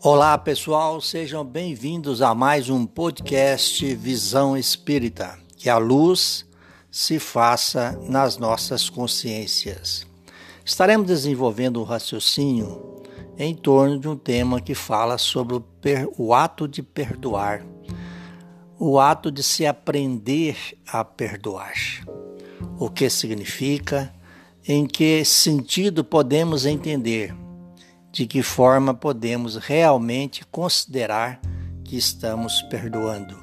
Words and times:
Olá 0.00 0.38
pessoal, 0.38 1.00
sejam 1.00 1.44
bem-vindos 1.44 2.22
a 2.22 2.32
mais 2.32 2.70
um 2.70 2.86
podcast 2.86 3.96
Visão 3.96 4.56
Espírita. 4.56 5.36
Que 5.56 5.68
a 5.68 5.76
luz 5.76 6.46
se 6.88 7.18
faça 7.18 7.98
nas 8.08 8.38
nossas 8.38 8.88
consciências. 8.88 10.06
Estaremos 10.64 11.08
desenvolvendo 11.08 11.80
um 11.80 11.82
raciocínio 11.82 13.02
em 13.36 13.56
torno 13.56 13.98
de 13.98 14.08
um 14.08 14.16
tema 14.16 14.60
que 14.60 14.72
fala 14.72 15.18
sobre 15.18 15.60
o, 16.16 16.32
ato 16.32 16.68
de 16.68 16.80
perdoar, 16.80 17.66
o 18.78 19.00
ato 19.00 19.32
de 19.32 19.42
se 19.42 19.66
aprender 19.66 20.78
a 20.86 21.04
perdoar. 21.04 21.74
O 22.78 22.88
que 22.88 23.10
significa, 23.10 24.14
em 24.64 24.86
que 24.86 25.24
sentido 25.24 26.04
podemos 26.04 26.66
entender 26.66 27.34
de 28.12 28.26
que 28.26 28.42
forma 28.42 28.94
podemos 28.94 29.56
realmente 29.56 30.44
considerar 30.46 31.40
que 31.84 31.96
estamos 31.96 32.62
perdoando. 32.62 33.36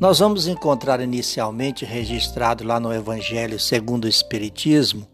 Nós 0.00 0.20
vamos 0.20 0.46
encontrar 0.46 1.00
inicialmente 1.00 1.84
registrado 1.84 2.64
lá 2.64 2.78
no 2.78 2.92
Evangelho 2.92 3.58
segundo 3.58 4.04
o 4.04 4.08
Espiritismo, 4.08 5.08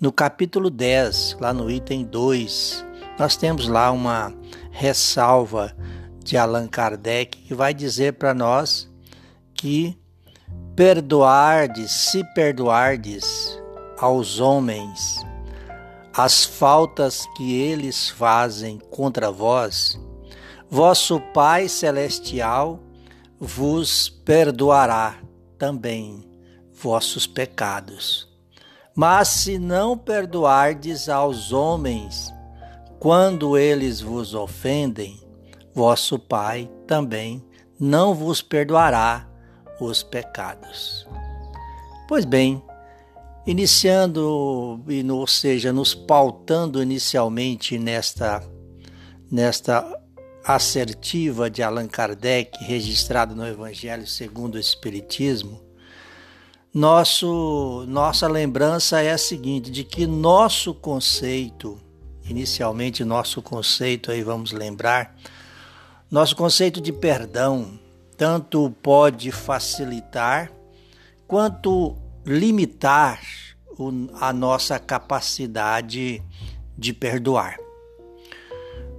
no 0.00 0.12
capítulo 0.12 0.70
10, 0.70 1.36
lá 1.40 1.52
no 1.52 1.70
item 1.70 2.04
2, 2.04 2.84
nós 3.18 3.36
temos 3.36 3.68
lá 3.68 3.92
uma 3.92 4.34
ressalva 4.70 5.74
de 6.24 6.36
Allan 6.36 6.66
Kardec 6.66 7.38
que 7.38 7.54
vai 7.54 7.72
dizer 7.72 8.14
para 8.14 8.34
nós 8.34 8.90
que 9.54 9.96
perdoardes, 10.74 11.92
se 11.92 12.24
perdoardes 12.34 13.62
aos 13.98 14.40
homens 14.40 15.24
as 16.16 16.44
faltas 16.44 17.26
que 17.36 17.60
eles 17.60 18.08
fazem 18.08 18.78
contra 18.78 19.32
vós, 19.32 19.98
vosso 20.70 21.18
Pai 21.32 21.68
Celestial 21.68 22.78
vos 23.38 24.08
perdoará 24.08 25.16
também 25.58 26.24
vossos 26.72 27.26
pecados. 27.26 28.28
Mas 28.94 29.26
se 29.26 29.58
não 29.58 29.98
perdoardes 29.98 31.08
aos 31.08 31.52
homens 31.52 32.32
quando 33.00 33.58
eles 33.58 34.00
vos 34.00 34.34
ofendem, 34.34 35.20
vosso 35.74 36.16
Pai 36.16 36.70
também 36.86 37.44
não 37.78 38.14
vos 38.14 38.40
perdoará 38.40 39.28
os 39.80 40.04
pecados. 40.04 41.06
Pois 42.06 42.24
bem, 42.24 42.62
Iniciando, 43.46 44.82
ou 45.12 45.26
seja, 45.26 45.70
nos 45.70 45.94
pautando 45.94 46.82
inicialmente 46.82 47.78
nesta, 47.78 48.42
nesta 49.30 50.00
assertiva 50.42 51.50
de 51.50 51.62
Allan 51.62 51.86
Kardec, 51.86 52.64
registrada 52.64 53.34
no 53.34 53.46
Evangelho 53.46 54.06
segundo 54.06 54.54
o 54.54 54.58
Espiritismo, 54.58 55.62
nosso, 56.72 57.84
nossa 57.86 58.26
lembrança 58.26 59.00
é 59.00 59.12
a 59.12 59.18
seguinte: 59.18 59.70
de 59.70 59.84
que 59.84 60.06
nosso 60.06 60.74
conceito, 60.74 61.78
inicialmente 62.24 63.04
nosso 63.04 63.40
conceito, 63.40 64.10
aí 64.10 64.22
vamos 64.22 64.52
lembrar, 64.52 65.16
nosso 66.10 66.34
conceito 66.34 66.80
de 66.80 66.92
perdão, 66.92 67.78
tanto 68.16 68.70
pode 68.82 69.30
facilitar 69.30 70.50
quanto 71.28 71.96
limitar 72.24 73.20
a 74.20 74.32
nossa 74.32 74.78
capacidade 74.78 76.22
de 76.76 76.92
perdoar. 76.92 77.58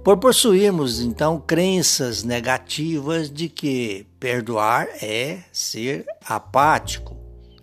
Por 0.04 0.18
possuirmos 0.18 1.00
então 1.00 1.40
crenças 1.40 2.22
negativas 2.22 3.28
de 3.30 3.48
que 3.48 4.06
perdoar 4.20 4.86
é 5.02 5.42
ser 5.50 6.06
apático 6.24 7.16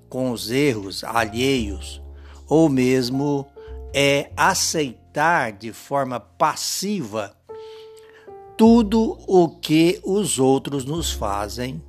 com 0.10 0.32
os 0.32 0.52
erros 0.52 1.04
alheios, 1.04 2.02
ou 2.48 2.68
mesmo 2.68 3.48
é 3.94 4.32
aceitar 4.36 5.54
de 5.54 5.72
forma 5.72 6.20
passiva 6.20 7.34
tudo 8.58 9.18
o 9.28 9.48
que 9.48 10.02
os 10.04 10.38
outros 10.38 10.84
nos 10.86 11.12
fazem, 11.12 11.82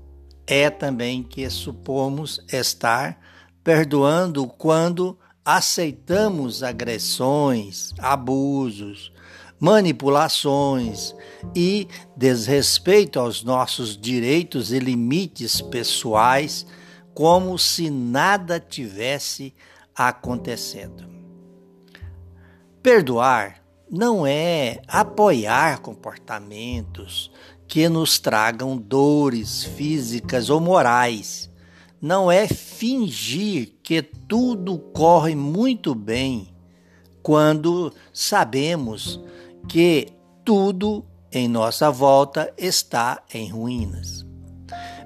é 0.47 0.71
também 0.71 1.23
que 1.23 1.49
supomos 1.51 2.41
estar 2.53 3.19
perdoando 3.65 4.47
quando 4.47 5.19
aceitamos 5.43 6.63
agressões, 6.63 7.95
abusos, 7.99 9.11
manipulações 9.59 11.15
e 11.57 11.89
desrespeito 12.15 13.19
aos 13.19 13.43
nossos 13.43 13.97
direitos 13.97 14.71
e 14.71 14.79
limites 14.79 15.63
pessoais, 15.63 16.67
como 17.15 17.59
se 17.59 17.89
nada 17.89 18.61
tivesse 18.61 19.55
acontecendo. 19.97 21.09
Perdoar 22.83 23.63
não 23.91 24.27
é 24.27 24.83
apoiar 24.87 25.79
comportamentos 25.79 27.31
que 27.67 27.89
nos 27.89 28.19
tragam 28.19 28.77
dores 28.77 29.65
físicas 29.65 30.51
ou 30.51 30.61
morais 30.61 31.51
não 32.05 32.31
é 32.31 32.47
fingir 32.47 33.79
que 33.83 34.03
tudo 34.03 34.79
corre 34.79 35.35
muito 35.35 35.95
bem 35.95 36.55
quando 37.23 37.95
sabemos 38.13 39.19
que 39.67 40.09
tudo 40.45 41.03
em 41.33 41.49
nossa 41.49 41.91
volta 41.91 42.53
está 42.59 43.23
em 43.33 43.49
ruínas. 43.49 44.27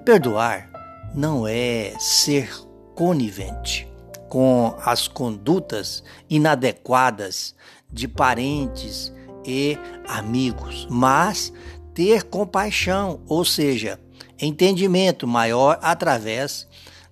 Perdoar 0.05 0.73
não 1.15 1.47
é 1.47 1.95
ser 2.01 2.53
conivente 2.97 3.89
com 4.29 4.75
as 4.85 5.07
condutas 5.07 6.03
inadequadas 6.29 7.55
de 7.89 8.09
parentes 8.09 9.13
e 9.47 9.79
amigos, 10.09 10.85
mas 10.91 11.53
ter 11.95 12.25
compaixão, 12.25 13.21
ou 13.29 13.45
seja, 13.45 14.01
entendimento 14.41 15.29
maior 15.29 15.79
através 15.81 16.68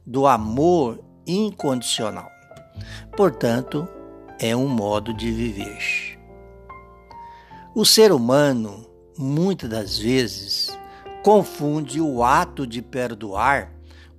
do 0.06 0.26
amor 0.26 1.02
incondicional. 1.26 2.30
Portanto, 3.16 3.88
é 4.38 4.54
um 4.54 4.68
modo 4.68 5.12
de 5.12 5.30
viver. 5.32 6.16
O 7.74 7.84
ser 7.84 8.12
humano, 8.12 8.86
muitas 9.18 9.68
das 9.68 9.98
vezes, 9.98 10.78
confunde 11.22 12.00
o 12.00 12.22
ato 12.22 12.66
de 12.66 12.80
perdoar 12.80 13.72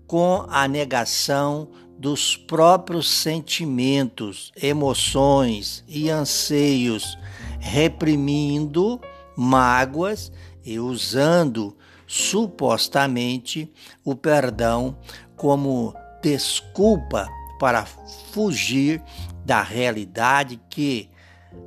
com 0.05 0.45
a 0.49 0.67
negação 0.67 1.69
dos 1.97 2.37
próprios 2.37 3.09
sentimentos, 3.09 4.51
emoções 4.61 5.83
e 5.87 6.09
anseios, 6.09 7.17
reprimindo 7.59 9.01
mágoas 9.35 10.31
e 10.63 10.79
usando 10.79 11.75
supostamente 12.05 13.71
o 14.03 14.15
perdão 14.15 14.97
como 15.37 15.93
desculpa 16.21 17.29
para 17.59 17.85
fugir 17.85 19.01
da 19.45 19.61
realidade 19.61 20.59
que, 20.69 21.09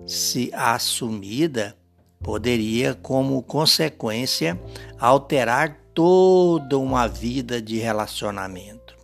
se 0.07 0.51
assumida, 0.53 1.75
poderia, 2.23 2.95
como 2.95 3.43
consequência, 3.43 4.61
alterar 4.99 5.79
toda 5.95 6.79
uma 6.79 7.07
vida 7.09 7.61
de 7.63 7.79
relacionamento. 7.79 8.95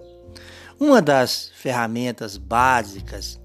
Uma 0.79 1.01
das 1.01 1.51
ferramentas 1.57 2.37
básicas 2.37 3.41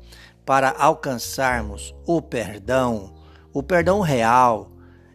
para 0.45 0.71
alcançarmos 0.77 1.95
o 2.06 2.21
perdão, 2.21 3.13
o 3.53 3.63
perdão 3.63 4.01
real, 4.01 4.69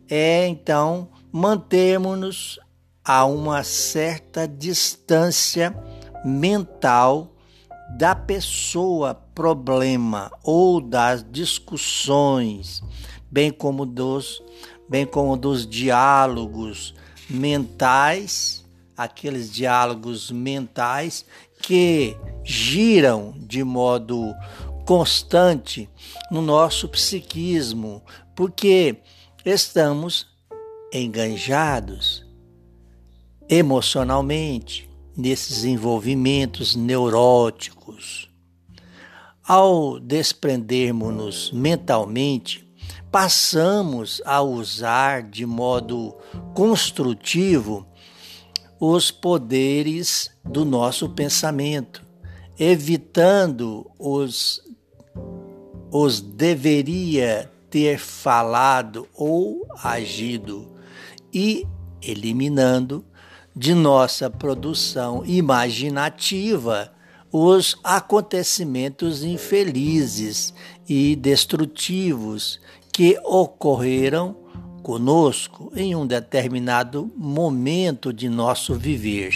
é 0.09 0.47
então 0.47 1.11
mantermos-nos 1.31 2.59
a 3.05 3.25
uma 3.27 3.63
certa 3.63 4.49
distância 4.49 5.77
mental 6.27 7.33
da 7.97 8.17
pessoa 8.17 9.15
problema 9.15 10.33
ou 10.43 10.81
das 10.81 11.25
discussões, 11.31 12.83
bem 13.31 13.53
como 13.53 13.87
dos 13.87 14.43
bem 14.89 15.07
como 15.07 15.37
dos 15.37 15.67
diálogos 15.67 16.95
mentais, 17.29 18.65
aqueles 18.97 19.53
diálogos 19.53 20.31
mentais 20.31 21.25
que 21.61 22.17
giram 22.45 23.35
de 23.37 23.65
modo 23.65 24.35
constante 24.85 25.89
no 26.31 26.41
nosso 26.41 26.89
psiquismo, 26.89 28.03
porque 28.35 28.97
estamos 29.45 30.29
enganjados 30.93 32.25
emocionalmente 33.49 34.86
nesses 35.17 35.65
envolvimentos 35.65 36.77
neuróticos. 36.77 38.29
Ao 39.43 39.99
desprendermos-nos 39.99 41.53
mentalmente 41.53 42.67
passamos 43.11 44.21
a 44.25 44.43
usar 44.43 45.23
de 45.23 45.47
modo 45.47 46.15
construtivo 46.55 47.87
os 48.79 49.11
poderes 49.11 50.31
do 50.45 50.65
nosso 50.65 51.09
pensamento, 51.09 52.05
evitando 52.59 53.91
os, 53.99 54.61
os 55.91 56.21
deveria 56.21 57.51
ter 57.71 57.99
falado 57.99 59.09
ou 59.15 59.67
agido 59.83 60.75
e 61.33 61.67
eliminando 62.03 63.05
de 63.57 63.73
nossa 63.73 64.29
produção 64.29 65.25
imaginativa 65.25 66.93
os 67.33 67.77
acontecimentos 67.83 69.25
infelizes 69.25 70.53
e 70.87 71.17
destrutivos 71.17 72.61
que 72.93 73.19
ocorreram 73.25 74.37
conosco 74.83 75.73
em 75.75 75.97
um 75.97 76.07
determinado 76.07 77.11
momento 77.17 78.13
de 78.13 78.29
nosso 78.29 78.75
viver. 78.75 79.33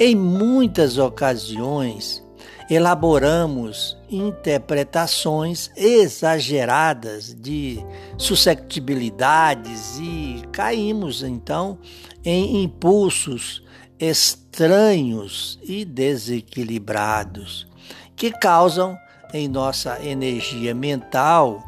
Em 0.00 0.16
muitas 0.16 0.96
ocasiões, 0.96 2.22
elaboramos 2.70 3.96
interpretações 4.08 5.70
exageradas 5.76 7.34
de 7.34 7.84
susceptibilidades 8.16 9.98
e 9.98 10.42
caímos 10.52 11.24
então 11.24 11.78
em 12.24 12.62
impulsos 12.62 13.64
estranhos 13.98 15.58
e 15.64 15.84
desequilibrados 15.84 17.66
que 18.14 18.30
causam 18.30 18.96
em 19.34 19.48
nossa 19.48 19.98
energia 20.04 20.74
mental 20.74 21.62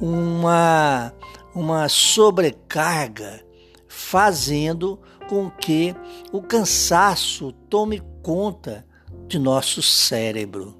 uma, 0.00 1.12
uma 1.54 1.88
sobrecarga, 1.88 3.44
fazendo 3.86 4.98
com 5.28 5.50
que 5.50 5.94
o 6.32 6.40
cansaço 6.42 7.52
tome 7.68 8.02
conta 8.22 8.84
de 9.26 9.38
nosso 9.38 9.82
cérebro. 9.82 10.76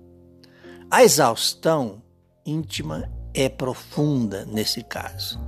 A 0.91 1.03
exaustão 1.05 2.03
íntima 2.45 3.11
é 3.33 3.49
profunda 3.49 4.45
nesse 4.45 4.83
caso. 4.83 5.41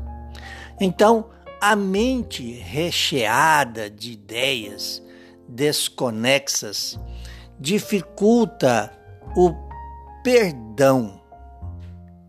Então, 0.81 1.31
a 1.61 1.77
mente 1.77 2.53
recheada 2.53 3.91
de 3.91 4.13
ideias 4.13 5.03
desconexas 5.49 6.99
dificulta 7.59 8.93
o 9.37 9.53
perdão 10.25 11.21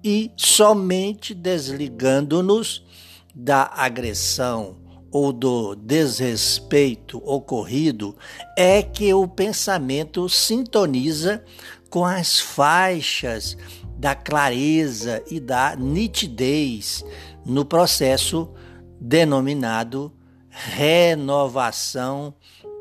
e 0.03 0.31
somente 0.35 1.33
desligando-nos 1.33 2.85
da 3.33 3.71
agressão 3.73 4.82
ou 5.13 5.31
do 5.31 5.75
desrespeito 5.75 7.21
ocorrido 7.23 8.17
é 8.57 8.81
que 8.81 9.13
o 9.13 9.27
pensamento 9.27 10.27
sintoniza 10.27 11.45
com 11.87 12.03
as 12.03 12.39
faixas 12.39 13.55
da 13.95 14.15
clareza 14.15 15.23
e 15.29 15.39
da 15.39 15.75
nitidez 15.75 17.05
no 17.45 17.63
processo 17.63 18.51
denominado 18.99 20.11
renovação 20.49 22.33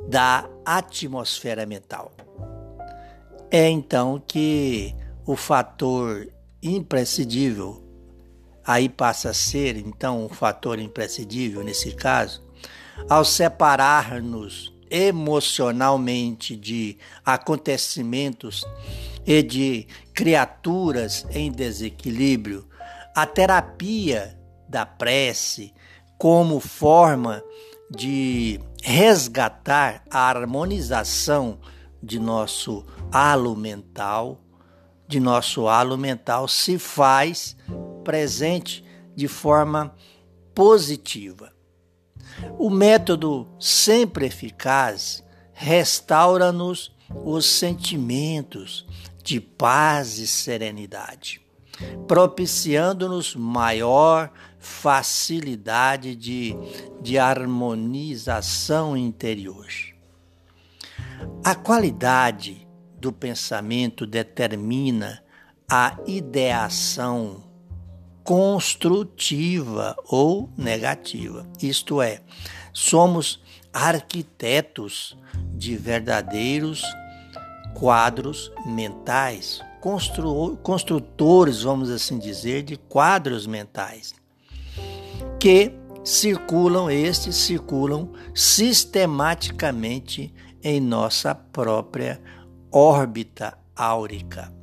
da 0.08 0.48
atmosfera 0.64 1.66
mental. 1.66 2.12
É 3.50 3.68
então 3.68 4.22
que 4.26 4.94
o 5.26 5.36
fator 5.36 6.26
imprescindível 6.62 7.81
aí 8.66 8.88
passa 8.88 9.30
a 9.30 9.34
ser 9.34 9.76
então 9.76 10.24
um 10.24 10.28
fator 10.28 10.78
imprescindível 10.78 11.62
nesse 11.62 11.92
caso, 11.92 12.42
ao 13.08 13.24
separar-nos 13.24 14.72
emocionalmente 14.90 16.54
de 16.54 16.98
acontecimentos 17.24 18.64
e 19.26 19.42
de 19.42 19.86
criaturas 20.12 21.26
em 21.30 21.50
desequilíbrio, 21.50 22.68
a 23.14 23.24
terapia 23.24 24.38
da 24.68 24.84
prece 24.84 25.72
como 26.18 26.60
forma 26.60 27.42
de 27.90 28.60
resgatar 28.82 30.02
a 30.10 30.28
harmonização 30.28 31.58
de 32.02 32.18
nosso 32.18 32.84
halo 33.10 33.56
mental, 33.56 34.40
de 35.06 35.20
nosso 35.20 35.68
halo 35.68 35.96
mental 35.96 36.48
se 36.48 36.78
faz 36.78 37.56
presente 38.02 38.84
de 39.14 39.28
forma 39.28 39.94
positiva. 40.54 41.52
O 42.58 42.70
método 42.70 43.48
sempre 43.58 44.26
eficaz 44.26 45.22
restaura-nos 45.52 46.94
os 47.24 47.46
sentimentos 47.46 48.86
de 49.22 49.40
paz 49.40 50.18
e 50.18 50.26
serenidade, 50.26 51.40
propiciando-nos 52.08 53.36
maior 53.36 54.32
facilidade 54.58 56.14
de, 56.16 56.56
de 57.00 57.18
harmonização 57.18 58.96
interior. 58.96 59.66
A 61.44 61.54
qualidade 61.54 62.66
do 62.98 63.12
pensamento 63.12 64.06
determina 64.06 65.22
a 65.68 65.98
ideação 66.06 67.51
construtiva 68.24 69.96
ou 70.06 70.50
negativa. 70.56 71.46
Isto 71.60 72.00
é, 72.00 72.20
somos 72.72 73.42
arquitetos 73.72 75.16
de 75.54 75.76
verdadeiros 75.76 76.82
quadros 77.74 78.52
mentais, 78.66 79.60
constru 79.80 80.56
construtores, 80.58 81.62
vamos 81.62 81.90
assim 81.90 82.18
dizer, 82.18 82.62
de 82.62 82.76
quadros 82.76 83.46
mentais 83.46 84.14
que 85.42 85.74
circulam, 86.04 86.88
estes 86.88 87.34
circulam 87.34 88.12
sistematicamente 88.32 90.32
em 90.62 90.80
nossa 90.80 91.34
própria 91.34 92.22
órbita 92.70 93.58
áurica. 93.74 94.61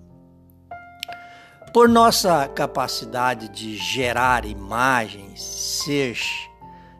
Por 1.73 1.87
nossa 1.87 2.47
capacidade 2.47 3.47
de 3.49 3.77
gerar 3.77 4.43
imagens 4.43 5.39
ser 5.41 6.17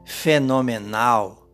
fenomenal, 0.05 1.49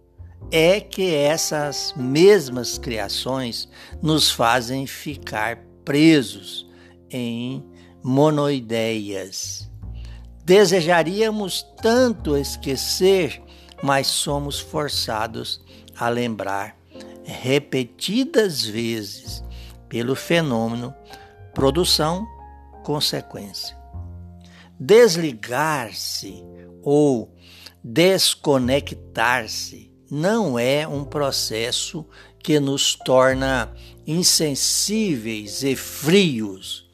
é 0.52 0.82
que 0.82 1.16
essas 1.16 1.94
mesmas 1.96 2.78
criações 2.78 3.70
nos 4.02 4.30
fazem 4.30 4.86
ficar 4.86 5.60
presos 5.86 6.70
em 7.10 7.64
monoideias. 8.04 9.72
Desejaríamos 10.44 11.66
tanto 11.82 12.36
esquecer, 12.36 13.42
mas 13.82 14.08
somos 14.08 14.60
forçados 14.60 15.62
a 15.98 16.10
lembrar 16.10 16.78
repetidas 17.24 18.66
vezes 18.66 19.42
pelo 19.88 20.16
fenômeno 20.16 20.94
produção 21.54 22.35
consequência. 22.86 23.76
Desligar-se 24.80 26.44
ou 26.84 27.34
desconectar-se 27.84 29.92
não 30.10 30.58
é 30.60 30.88
um 30.88 31.04
processo 31.04 32.06
que 32.40 32.60
nos 32.60 32.96
torna 32.96 33.74
insensíveis 34.06 35.64
e 35.64 35.76
frios, 35.76 36.88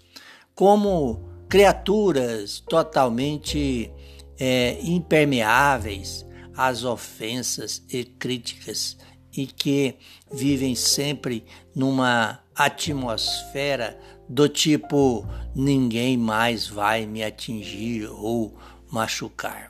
como 0.55 1.29
criaturas 1.49 2.61
totalmente 2.61 3.91
é, 4.39 4.79
impermeáveis 4.81 6.25
às 6.55 6.85
ofensas 6.85 7.83
e 7.89 8.05
críticas 8.05 8.97
e 9.35 9.45
que 9.45 9.97
vivem 10.31 10.73
sempre 10.73 11.43
numa 11.75 12.39
atmosfera 12.55 13.99
do 14.31 14.47
tipo 14.47 15.27
ninguém 15.53 16.15
mais 16.15 16.65
vai 16.65 17.05
me 17.05 17.21
atingir 17.21 18.09
ou 18.09 18.57
machucar. 18.89 19.69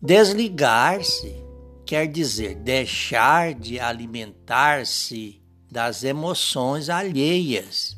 Desligar-se 0.00 1.34
quer 1.86 2.06
dizer 2.06 2.56
deixar 2.56 3.54
de 3.54 3.80
alimentar-se 3.80 5.40
das 5.72 6.04
emoções 6.04 6.90
alheias, 6.90 7.96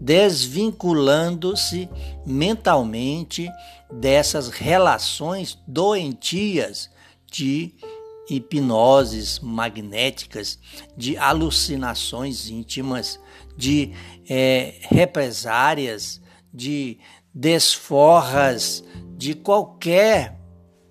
desvinculando-se 0.00 1.88
mentalmente 2.26 3.48
dessas 3.88 4.48
relações 4.48 5.56
doentias 5.64 6.90
de 7.30 7.72
hipnoses 8.28 9.38
magnéticas, 9.38 10.58
de 10.96 11.16
alucinações 11.16 12.50
íntimas, 12.50 13.20
de 13.60 13.92
é, 14.26 14.76
represárias, 14.88 16.18
de 16.52 16.98
desforras 17.32 18.82
de 19.16 19.34
qualquer 19.34 20.40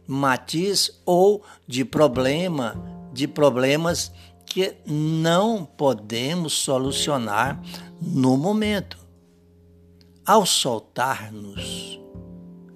matiz 0.06 1.02
ou 1.04 1.44
de 1.68 1.84
problema, 1.84 3.10
de 3.12 3.28
problemas 3.28 4.12
que 4.46 4.76
não 4.86 5.66
podemos 5.66 6.54
solucionar 6.54 7.60
no 8.00 8.38
momento. 8.38 9.00
Ao 10.24 10.46
soltar-nos 10.46 12.00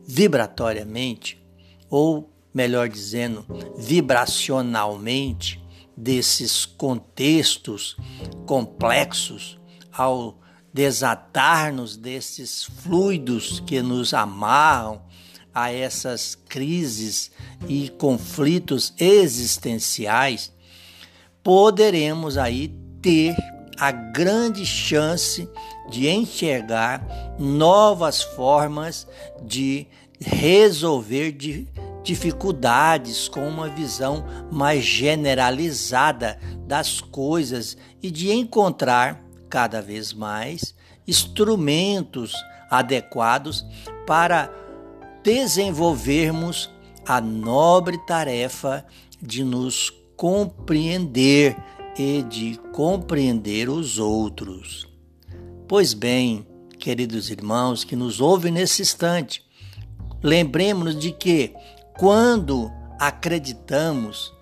vibratoriamente, 0.08 1.40
ou 1.88 2.32
melhor 2.52 2.90
dizendo, 2.90 3.46
vibracionalmente, 3.78 5.64
desses 5.96 6.66
contextos 6.66 7.96
complexos, 8.46 9.60
ao 9.96 10.40
desatar-nos 10.74 11.96
desses 11.96 12.64
fluidos 12.64 13.60
que 13.60 13.82
nos 13.82 14.14
amarram 14.14 15.02
a 15.54 15.72
essas 15.72 16.36
crises 16.50 17.32
e 17.68 17.90
conflitos 17.90 18.94
existenciais, 18.98 20.52
poderemos 21.44 22.38
aí 22.38 22.74
ter 23.02 23.36
a 23.78 23.92
grande 23.92 24.66
chance 24.66 25.48
de 25.90 26.10
enxergar 26.10 27.06
novas 27.38 28.24
formas 28.24 29.08
de 29.44 29.88
resolver 30.20 31.36
dificuldades 32.04 33.28
com 33.28 33.48
uma 33.48 33.70
visão 33.70 34.26
mais 34.52 34.84
generalizada 34.84 36.40
das 36.66 37.00
coisas 37.00 37.78
e 38.02 38.10
de 38.10 38.32
encontrar 38.32 39.23
cada 39.54 39.84
vez 39.84 40.14
mais 40.14 40.74
instrumentos 41.08 42.34
adequados 42.72 43.64
para 44.08 44.52
desenvolvermos 45.24 46.72
a 47.06 47.22
nobre 47.22 48.00
tarefa 48.08 48.84
de 49.22 49.44
nos 49.44 49.92
compreender 50.18 51.56
e 51.96 52.24
de 52.24 52.60
compreender 52.72 53.70
os 53.70 54.00
outros. 54.00 54.90
Pois 55.68 55.94
bem, 55.94 56.48
queridos 56.80 57.30
irmãos 57.30 57.84
que 57.84 57.96
nos 57.96 58.20
ouvem 58.20 58.52
nesse 58.52 58.82
instante, 58.82 59.46
lembremos-nos 60.24 61.00
de 61.00 61.12
que 61.12 61.54
quando 61.96 62.72
acreditamos 63.00 64.34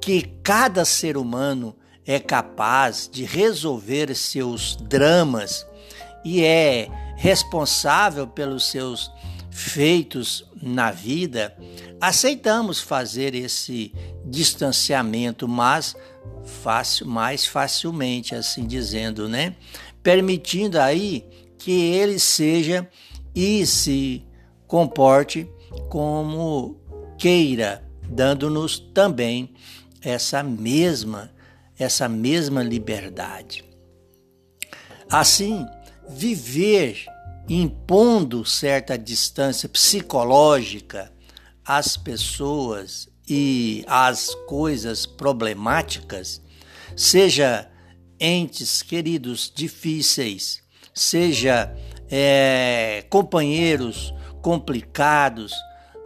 que 0.00 0.22
cada 0.42 0.84
ser 0.84 1.16
humano 1.16 1.76
é 2.06 2.20
capaz 2.20 3.08
de 3.10 3.24
resolver 3.24 4.14
seus 4.14 4.76
dramas 4.76 5.66
e 6.24 6.42
é 6.44 6.88
responsável 7.16 8.26
pelos 8.26 8.66
seus 8.66 9.10
feitos 9.50 10.44
na 10.62 10.90
vida, 10.90 11.56
aceitamos 12.00 12.78
fazer 12.78 13.34
esse 13.34 13.92
distanciamento, 14.24 15.48
mas 15.48 15.96
fácil, 16.44 17.06
mais 17.06 17.46
facilmente, 17.46 18.34
assim 18.34 18.66
dizendo, 18.66 19.28
né? 19.28 19.56
Permitindo 20.02 20.78
aí 20.78 21.26
que 21.58 21.72
ele 21.72 22.18
seja 22.18 22.88
e 23.34 23.64
se 23.66 24.22
comporte 24.66 25.48
como 25.88 26.76
queira, 27.18 27.82
dando-nos 28.08 28.78
também 28.78 29.54
essa 30.02 30.42
mesma 30.42 31.30
essa 31.78 32.08
mesma 32.08 32.62
liberdade. 32.62 33.64
Assim, 35.10 35.66
viver 36.08 37.06
impondo 37.48 38.44
certa 38.44 38.98
distância 38.98 39.68
psicológica 39.68 41.12
às 41.64 41.96
pessoas 41.96 43.08
e 43.28 43.84
às 43.86 44.34
coisas 44.46 45.06
problemáticas, 45.06 46.40
seja 46.96 47.68
entes 48.18 48.82
queridos 48.82 49.52
difíceis, 49.54 50.62
seja 50.94 51.74
é, 52.10 53.04
companheiros 53.10 54.14
complicados, 54.40 55.52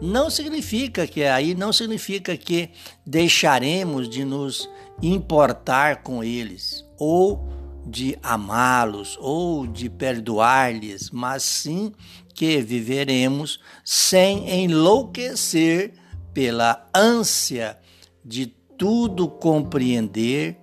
não 0.00 0.30
significa 0.30 1.06
que 1.06 1.24
aí 1.24 1.54
não 1.54 1.72
significa 1.72 2.36
que 2.36 2.70
deixaremos 3.06 4.08
de 4.08 4.24
nos 4.24 4.68
importar 5.02 6.02
com 6.02 6.22
eles 6.22 6.84
ou 6.98 7.48
de 7.86 8.16
amá-los 8.22 9.16
ou 9.20 9.66
de 9.66 9.88
perdoar-lhes, 9.88 11.10
mas 11.10 11.42
sim 11.42 11.92
que 12.34 12.60
viveremos 12.60 13.60
sem 13.84 14.64
enlouquecer 14.64 15.94
pela 16.32 16.88
ânsia 16.94 17.78
de 18.24 18.46
tudo 18.46 19.28
compreender, 19.28 20.58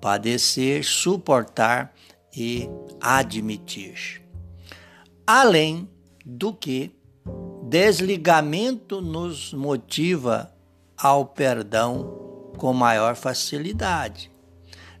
padecer, 0.00 0.84
suportar 0.84 1.92
e 2.34 2.68
admitir. 3.00 4.22
Além 5.26 5.88
do 6.24 6.52
que 6.54 6.92
desligamento 7.68 9.00
nos 9.00 9.52
motiva 9.52 10.52
ao 10.96 11.24
perdão 11.26 12.29
com 12.60 12.74
maior 12.74 13.16
facilidade, 13.16 14.30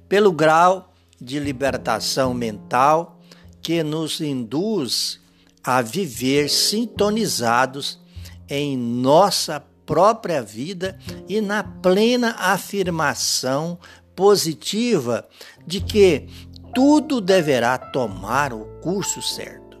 pelo 0.08 0.32
grau 0.32 0.94
de 1.20 1.38
libertação 1.38 2.32
mental 2.32 3.20
que 3.60 3.82
nos 3.82 4.22
induz 4.22 5.20
a 5.62 5.82
viver 5.82 6.48
sintonizados 6.48 8.00
em 8.48 8.78
nossa 8.78 9.62
própria 9.84 10.42
vida 10.42 10.98
e 11.28 11.42
na 11.42 11.62
plena 11.62 12.34
afirmação 12.38 13.78
positiva 14.16 15.28
de 15.66 15.82
que 15.82 16.28
tudo 16.74 17.20
deverá 17.20 17.76
tomar 17.76 18.54
o 18.54 18.64
curso 18.80 19.20
certo, 19.20 19.78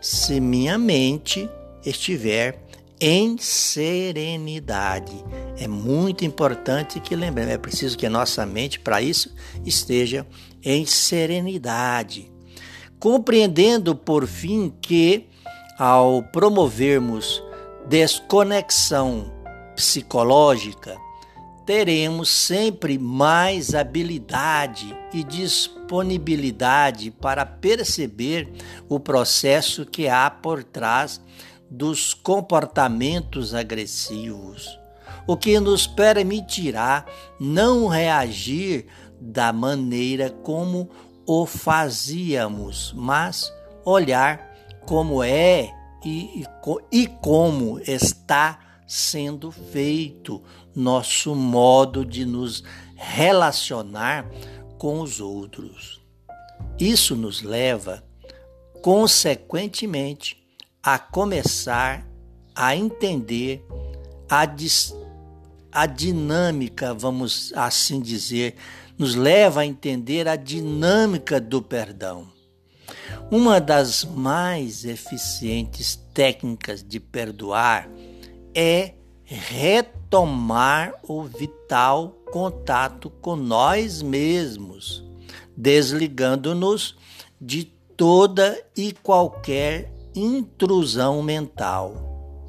se 0.00 0.38
minha 0.38 0.78
mente 0.78 1.50
estiver 1.84 2.65
em 3.00 3.36
serenidade. 3.38 5.12
É 5.58 5.68
muito 5.68 6.24
importante 6.24 7.00
que 7.00 7.14
lembremos, 7.14 7.52
é 7.52 7.58
preciso 7.58 7.96
que 7.96 8.06
a 8.06 8.10
nossa 8.10 8.44
mente, 8.46 8.80
para 8.80 9.02
isso, 9.02 9.34
esteja 9.64 10.26
em 10.62 10.86
serenidade, 10.86 12.30
compreendendo 12.98 13.94
por 13.94 14.26
fim 14.26 14.72
que, 14.80 15.28
ao 15.78 16.22
promovermos 16.22 17.42
desconexão 17.88 19.32
psicológica, 19.74 20.96
teremos 21.66 22.30
sempre 22.30 22.96
mais 22.96 23.74
habilidade 23.74 24.96
e 25.12 25.24
disponibilidade 25.24 27.10
para 27.10 27.44
perceber 27.44 28.48
o 28.88 29.00
processo 29.00 29.84
que 29.84 30.08
há 30.08 30.30
por 30.30 30.62
trás 30.62 31.20
dos 31.76 32.14
comportamentos 32.14 33.54
agressivos, 33.54 34.78
o 35.26 35.36
que 35.36 35.60
nos 35.60 35.86
permitirá 35.86 37.04
não 37.38 37.86
reagir 37.86 38.86
da 39.20 39.52
maneira 39.52 40.30
como 40.30 40.88
o 41.26 41.44
fazíamos, 41.44 42.94
mas 42.96 43.52
olhar 43.84 44.56
como 44.86 45.22
é 45.22 45.70
e, 46.02 46.44
e 46.90 47.06
como 47.06 47.78
está 47.80 48.58
sendo 48.86 49.50
feito 49.50 50.42
nosso 50.74 51.34
modo 51.34 52.06
de 52.06 52.24
nos 52.24 52.64
relacionar 52.94 54.26
com 54.78 55.00
os 55.00 55.20
outros. 55.20 56.00
Isso 56.78 57.14
nos 57.14 57.42
leva, 57.42 58.02
consequentemente, 58.80 60.45
a 60.86 61.00
começar 61.00 62.06
a 62.54 62.76
entender 62.76 63.66
a, 64.30 64.46
a 65.72 65.84
dinâmica, 65.84 66.94
vamos 66.94 67.52
assim 67.56 68.00
dizer, 68.00 68.54
nos 68.96 69.16
leva 69.16 69.62
a 69.62 69.66
entender 69.66 70.28
a 70.28 70.36
dinâmica 70.36 71.40
do 71.40 71.60
perdão. 71.60 72.28
Uma 73.32 73.60
das 73.60 74.04
mais 74.04 74.84
eficientes 74.84 75.96
técnicas 76.14 76.84
de 76.84 77.00
perdoar 77.00 77.90
é 78.54 78.94
retomar 79.24 80.94
o 81.02 81.24
vital 81.24 82.10
contato 82.30 83.10
com 83.10 83.34
nós 83.34 84.02
mesmos, 84.02 85.04
desligando-nos 85.56 86.96
de 87.40 87.64
toda 87.96 88.56
e 88.76 88.92
qualquer 88.92 89.95
intrusão 90.16 91.22
mental, 91.22 92.46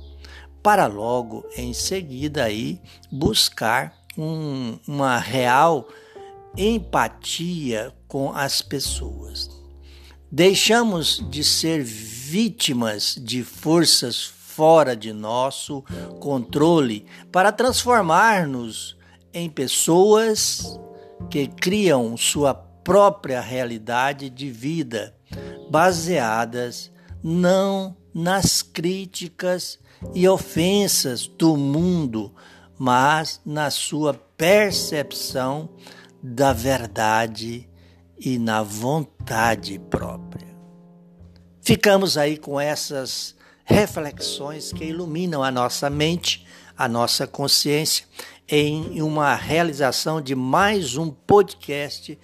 para 0.64 0.88
logo 0.88 1.46
em 1.56 1.74
seguida 1.74 2.46
aí 2.46 2.82
buscar 3.12 3.94
um, 4.18 4.80
uma 4.88 5.18
real 5.18 5.88
empatia 6.58 7.94
com 8.08 8.32
as 8.32 8.62
pessoas. 8.62 9.50
Deixamos 10.32 11.24
de 11.30 11.44
ser 11.44 11.84
vítimas 11.84 13.16
de 13.22 13.44
forças 13.44 14.26
fora 14.26 14.96
de 14.96 15.14
nosso 15.14 15.84
controle 16.20 17.06
para 17.32 17.52
transformar-nos 17.52 18.98
em 19.34 19.50
pessoas 19.50 20.80
que 21.30 21.48
criam 21.48 22.18
sua 22.18 22.54
própria 22.54 23.40
realidade 23.40 24.30
de 24.30 24.50
vida, 24.50 25.16
baseadas 25.70 26.92
não 27.28 27.94
nas 28.14 28.62
críticas 28.62 29.78
e 30.16 30.26
ofensas 30.30 31.28
do 31.28 31.58
mundo, 31.58 32.34
mas 32.80 33.42
na 33.46 33.70
sua 33.70 34.14
percepção 34.14 35.68
da 36.24 36.54
verdade 36.54 37.70
e 38.18 38.40
na 38.40 38.64
vontade 38.64 39.78
própria. 39.78 40.56
Ficamos 41.62 42.18
aí 42.18 42.38
com 42.38 42.58
essas 42.58 43.36
reflexões 43.66 44.72
que 44.72 44.86
iluminam 44.86 45.44
a 45.44 45.52
nossa 45.52 45.90
mente, 45.90 46.48
a 46.78 46.88
nossa 46.88 47.28
consciência, 47.28 48.06
em 48.48 49.02
uma 49.02 49.36
realização 49.36 50.22
de 50.22 50.34
mais 50.34 50.96
um 50.96 51.10
podcast 51.12 52.18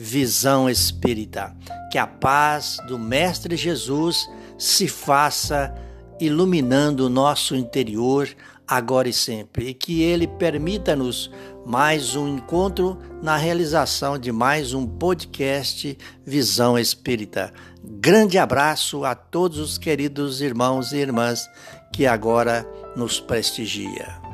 Visão 0.00 0.70
Espírita. 0.70 1.52
Que 1.90 1.98
a 1.98 2.06
paz 2.06 2.78
do 2.86 2.96
Mestre 2.96 3.56
Jesus 3.56 4.30
se 4.56 4.86
faça 4.86 5.74
iluminando 6.20 7.06
o 7.06 7.08
nosso 7.08 7.56
interior 7.56 8.28
agora 8.66 9.08
e 9.08 9.12
sempre, 9.12 9.68
e 9.68 9.74
que 9.74 10.02
Ele 10.02 10.26
permita-nos 10.26 11.30
mais 11.66 12.14
um 12.14 12.28
encontro 12.28 12.98
na 13.22 13.36
realização 13.36 14.18
de 14.18 14.30
mais 14.30 14.72
um 14.72 14.86
podcast 14.86 15.98
Visão 16.24 16.78
Espírita. 16.78 17.52
Grande 17.82 18.38
abraço 18.38 19.04
a 19.04 19.16
todos 19.16 19.58
os 19.58 19.78
queridos 19.78 20.40
irmãos 20.40 20.92
e 20.92 20.98
irmãs 20.98 21.48
que 21.92 22.06
agora 22.06 22.64
nos 22.94 23.18
prestigia. 23.18 24.27